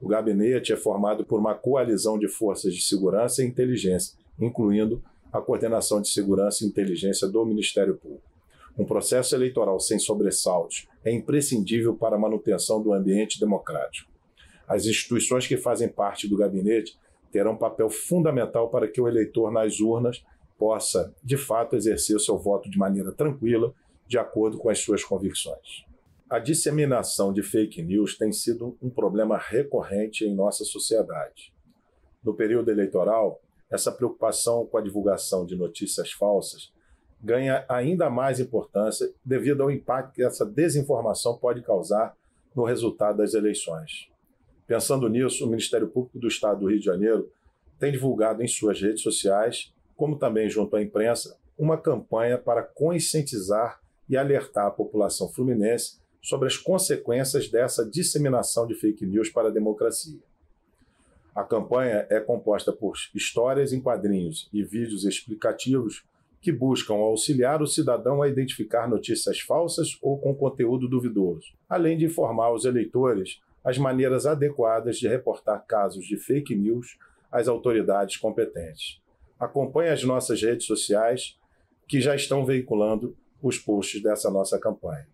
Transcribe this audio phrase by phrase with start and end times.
[0.00, 5.40] O gabinete é formado por uma coalizão de forças de segurança e inteligência, incluindo a
[5.40, 8.22] coordenação de segurança e inteligência do Ministério Público.
[8.78, 14.10] Um processo eleitoral sem sobressaltos é imprescindível para a manutenção do ambiente democrático.
[14.68, 16.98] As instituições que fazem parte do gabinete
[17.32, 20.22] terão um papel fundamental para que o eleitor nas urnas
[20.58, 23.72] possa, de fato, exercer seu voto de maneira tranquila,
[24.06, 25.85] de acordo com as suas convicções.
[26.28, 31.54] A disseminação de fake news tem sido um problema recorrente em nossa sociedade.
[32.22, 33.40] No período eleitoral,
[33.70, 36.72] essa preocupação com a divulgação de notícias falsas
[37.22, 42.16] ganha ainda mais importância devido ao impacto que essa desinformação pode causar
[42.56, 44.10] no resultado das eleições.
[44.66, 47.30] Pensando nisso, o Ministério Público do Estado do Rio de Janeiro
[47.78, 53.80] tem divulgado em suas redes sociais, como também junto à imprensa, uma campanha para conscientizar
[54.08, 59.52] e alertar a população fluminense sobre as consequências dessa disseminação de fake news para a
[59.52, 60.18] democracia.
[61.32, 66.04] A campanha é composta por histórias em quadrinhos e vídeos explicativos
[66.40, 72.06] que buscam auxiliar o cidadão a identificar notícias falsas ou com conteúdo duvidoso, além de
[72.06, 76.98] informar os eleitores as maneiras adequadas de reportar casos de fake news
[77.30, 79.00] às autoridades competentes.
[79.38, 81.38] Acompanhe as nossas redes sociais
[81.86, 85.06] que já estão veiculando os posts dessa nossa campanha.